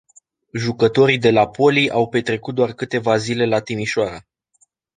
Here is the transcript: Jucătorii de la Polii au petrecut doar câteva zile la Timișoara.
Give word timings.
Jucătorii 0.53 1.17
de 1.17 1.31
la 1.31 1.47
Polii 1.49 1.89
au 1.91 2.09
petrecut 2.09 2.55
doar 2.55 2.73
câteva 2.73 3.17
zile 3.17 3.45
la 3.45 3.59
Timișoara. 3.59 4.25